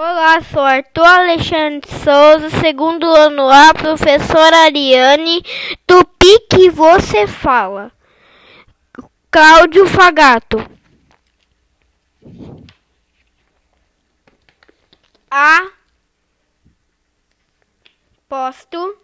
[0.00, 5.42] Olá, sou Arthur Alexandre Souza, segundo ano A, professora Ariane,
[5.88, 6.06] do
[6.48, 7.90] que você fala.
[9.28, 10.58] Cláudio Fagato.
[15.28, 15.68] A
[18.28, 19.00] posto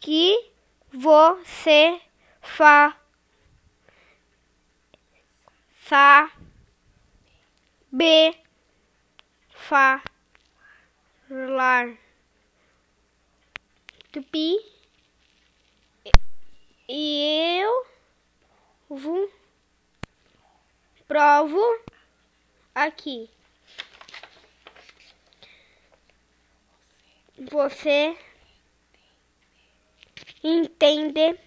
[0.00, 0.50] que
[0.90, 2.00] você
[2.40, 2.96] fa
[5.82, 6.30] sa
[7.92, 8.34] b
[9.70, 10.02] falar
[14.10, 14.58] tupi
[16.88, 17.86] e eu
[18.88, 19.32] vou
[21.06, 21.60] provo
[22.74, 23.30] aqui.
[27.38, 28.18] Você
[30.42, 31.38] entende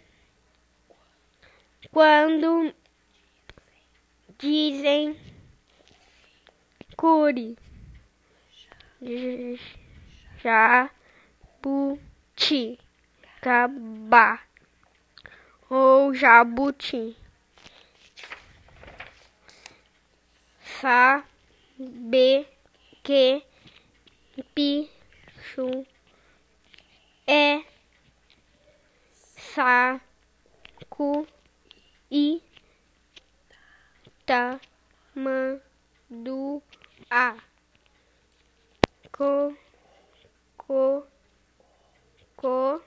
[1.91, 2.73] quando
[4.37, 5.19] dizem
[6.95, 7.57] cure
[10.43, 11.89] jabuti.
[13.41, 14.39] Gabá.
[15.69, 17.15] Ou jabuti.
[20.79, 22.47] Sabe
[23.03, 23.43] que
[24.55, 25.85] bicho
[27.25, 27.63] é
[29.55, 31.27] saco
[32.11, 32.41] e
[34.25, 35.61] tamanduá
[39.17, 39.53] co
[40.67, 41.07] co
[42.41, 42.81] co?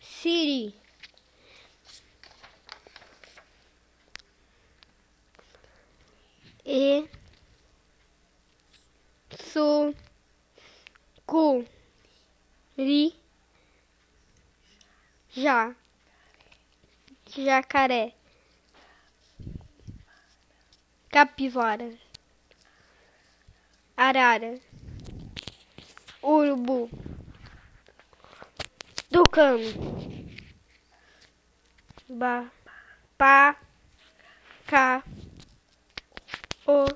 [0.00, 0.74] Siri.
[6.64, 7.08] E
[9.30, 9.94] su
[11.26, 11.64] cu
[12.76, 13.14] ri
[15.30, 15.74] já
[17.36, 18.17] jacaré
[21.10, 21.90] capivara.
[23.96, 24.58] Arara.
[26.22, 26.90] Urubu.
[29.12, 29.70] Tucano.
[32.08, 32.50] Ba
[33.18, 33.56] pa
[34.66, 35.02] ca
[36.66, 36.88] o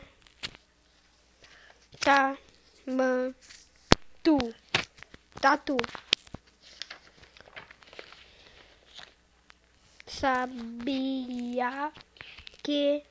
[2.00, 2.36] ta
[2.86, 3.34] man
[4.22, 4.38] tu.
[5.40, 5.76] Tatu.
[10.06, 11.92] Sabia
[12.62, 13.02] que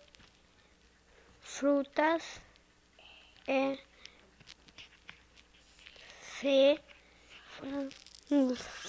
[1.61, 2.41] frutas
[3.47, 3.77] é
[6.19, 6.79] se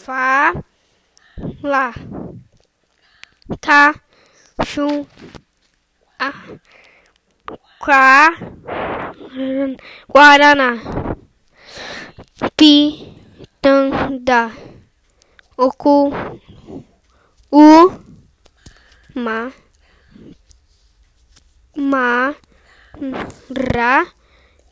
[0.02, 0.54] fa
[1.62, 1.92] lá
[3.60, 3.94] tá
[4.64, 5.06] chu
[6.18, 6.32] a
[7.78, 8.30] qua
[10.08, 10.70] guaraná
[12.56, 14.42] pitanda
[15.58, 16.10] ocu
[17.52, 17.68] u
[19.14, 19.52] ma
[21.76, 22.34] ma
[23.48, 24.06] ra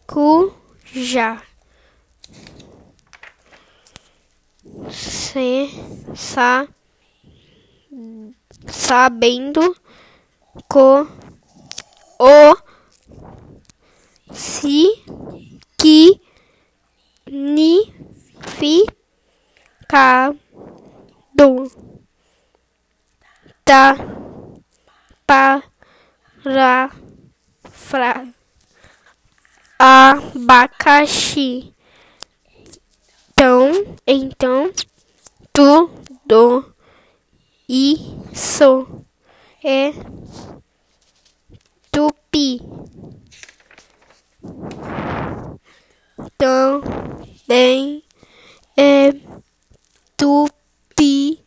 [0.07, 0.53] cu
[0.93, 1.43] já
[4.91, 5.69] se
[6.15, 6.67] sa
[8.67, 9.75] sabendo
[10.69, 11.07] co
[12.19, 12.57] o
[14.33, 14.87] si
[15.79, 16.21] que
[17.27, 17.93] ni
[18.57, 18.85] fi
[19.89, 20.33] ca
[21.35, 21.67] do
[23.65, 23.97] ta
[25.27, 25.63] pa
[26.45, 26.91] ra
[27.81, 28.27] fra
[29.79, 31.75] abacaxi.
[33.33, 34.71] Então então
[35.53, 36.75] tudo
[37.69, 39.05] isso
[39.65, 39.93] é
[41.91, 42.61] tupi.
[46.37, 48.03] Também
[48.77, 49.13] é
[50.17, 51.43] tupi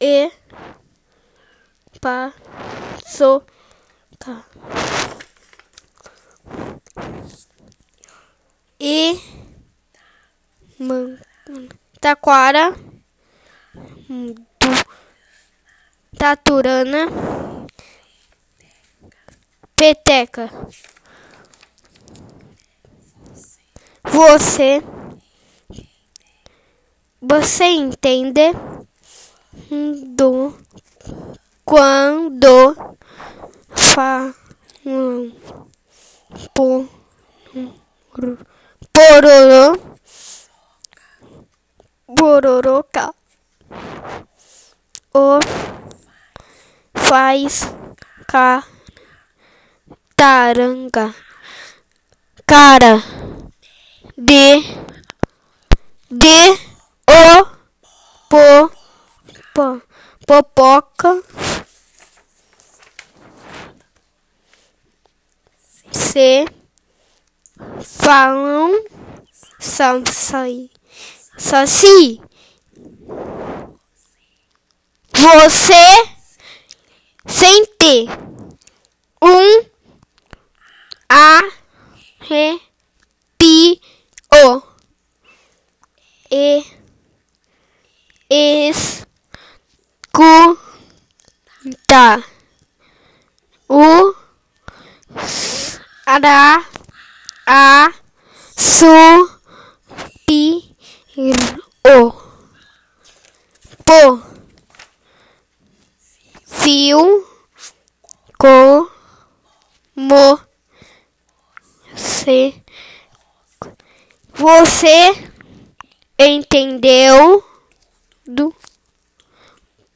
[0.00, 0.30] e
[2.00, 2.34] paçoca
[8.78, 9.18] e
[12.00, 12.74] taquara
[16.16, 17.06] taturana
[19.76, 20.50] peteca.
[24.04, 24.82] Você
[27.20, 28.52] você entende?
[30.14, 30.54] Do
[31.64, 32.96] quando
[33.70, 34.34] fa
[36.54, 36.88] por
[38.92, 39.76] pororó
[42.16, 43.14] pororoca
[45.12, 45.38] o
[46.94, 47.72] faz
[48.26, 48.64] ca
[50.16, 51.14] taranga
[52.46, 53.02] cara
[54.16, 54.62] de
[56.10, 56.69] de
[58.30, 58.70] po,
[59.52, 59.82] po,
[60.26, 61.22] popoca
[65.92, 66.46] se
[67.82, 68.84] falam
[69.58, 70.70] são saci
[71.40, 72.20] saci.
[75.12, 76.08] Você
[77.26, 78.08] sente
[79.22, 79.64] um
[81.08, 81.40] a
[82.20, 82.60] re
[83.38, 83.80] pi
[84.32, 84.62] o
[86.30, 86.79] e
[88.30, 89.04] escuta.
[93.68, 94.14] O
[96.06, 96.64] ara
[97.46, 97.92] a
[98.56, 98.86] su
[100.26, 100.74] pi
[101.84, 102.12] o
[103.84, 104.22] po
[106.46, 107.26] fio
[108.38, 110.40] como
[111.94, 112.62] se
[114.34, 115.12] você
[116.18, 117.49] entendeu
[118.34, 118.54] do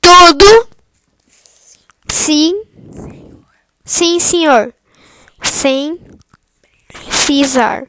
[0.01, 0.69] tudo?
[2.09, 2.65] Sim,
[3.85, 4.75] sim, senhor.
[5.43, 5.99] Sem
[7.35, 7.89] precisar,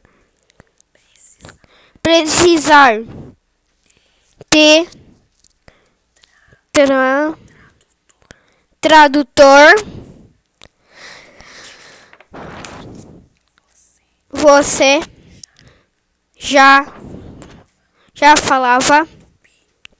[2.02, 3.00] precisar
[4.50, 4.86] de
[6.72, 7.34] tra,
[8.80, 9.74] tradutor.
[14.30, 15.00] Você
[16.36, 16.86] já
[18.14, 19.06] já falava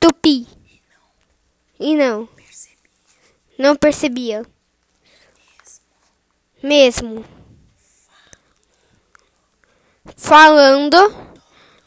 [0.06, 0.46] tupi.
[1.80, 2.28] E não.
[3.58, 4.46] Não percebia.
[6.62, 7.24] Mesmo.
[10.16, 10.96] Falando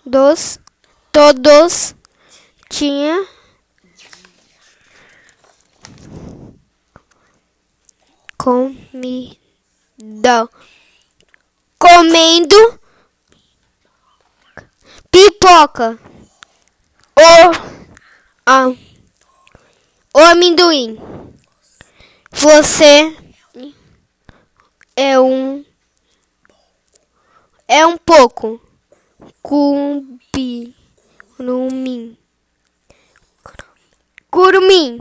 [0.06, 0.60] dos
[1.12, 1.96] todos
[2.70, 3.26] tinha
[8.38, 8.90] comida.
[11.78, 12.80] Comendo
[15.10, 15.98] pipoca.
[17.18, 17.79] O,
[18.52, 18.74] ah,
[20.12, 20.98] o amendoim.
[22.32, 23.16] Você
[24.96, 25.64] é um
[27.68, 28.60] é um pouco
[29.44, 30.74] curumim
[34.32, 34.98] curumim